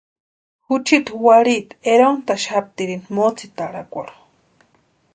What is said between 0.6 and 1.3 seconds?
Juchiti